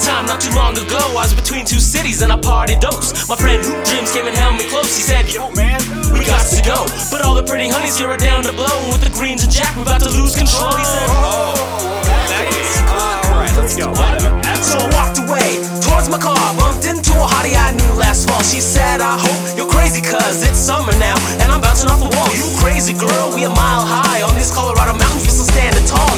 [0.00, 0.96] time not too long ago.
[0.96, 3.28] I was between two cities and I partied dose.
[3.28, 4.96] My friend Hoop Dreams came and held me close.
[4.96, 5.78] He said, Yo, man,
[6.16, 6.88] we got to go.
[7.12, 8.74] But all the pretty honeys here are down to blow.
[8.88, 10.72] With the greens and Jack, we're about to lose control.
[10.72, 11.52] He said, Oh,
[12.32, 13.92] that is Alright, let's go.
[14.64, 18.42] So I walked away towards my car, bumped into a hottie I knew last fall.
[18.42, 22.10] She said, I hope you're crazy, cause it's summer now, and I'm bouncing off the
[22.10, 22.28] wall.
[22.34, 26.09] You crazy girl, we a mile high on these Colorado mountains, we still standing tall.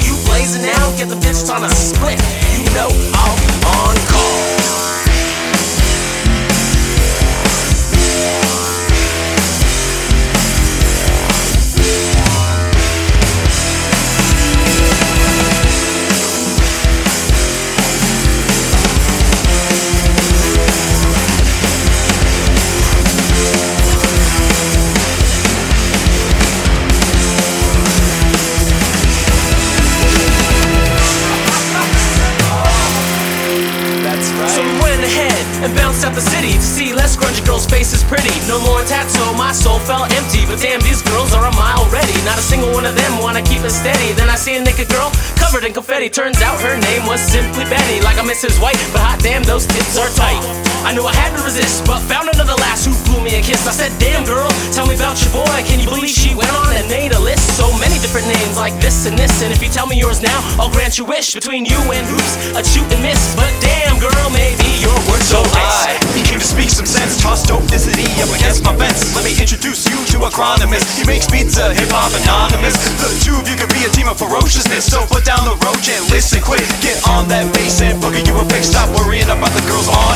[35.63, 38.35] And bounced out the city to see less grungy girls' faces pretty.
[38.51, 40.43] No more tattoo, my soul felt empty.
[40.45, 42.13] But damn, these girls are a mile ready.
[42.27, 44.13] Not a single one of them wanna keep it steady.
[44.13, 46.11] Then I see a naked girl covered in confetti.
[46.11, 48.03] Turns out her name was simply Betty.
[48.03, 50.41] Like miss his white, but hot damn, those tits are tight.
[50.83, 53.67] I knew I had to resist, but found another lass who blew me a kiss.
[53.67, 55.12] I said, damn girl, tell me about
[59.43, 61.35] and if you tell me yours now, I'll grant you wish.
[61.35, 63.35] Between you and hoops, I'd shoot and miss.
[63.35, 65.43] But damn girl, maybe your words So.
[65.43, 69.11] I, he came to speak some sense, tossed Dopenicity up against my fence.
[69.19, 70.87] Let me introduce you to Acronymous.
[70.95, 72.79] He makes pizza, hip hop anonymous.
[73.03, 74.87] The two of you could be a team of ferociousness.
[74.87, 76.65] So put down the roach and listen quick.
[76.79, 78.71] Get on that bass and boogie you a fix.
[78.71, 80.12] Stop worrying about the girls on